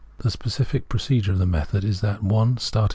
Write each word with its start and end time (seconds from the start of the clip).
The 0.17 0.31
specific 0.31 0.89
procedure 0.89 1.31
of 1.31 1.37
the 1.37 1.45
method 1.45 1.83
is 1.83 2.01
that 2.01 2.21
of 2.21 2.23
(1) 2.23 2.57
starting 2.57 2.87
* 2.89 2.89
V. 2.89 2.89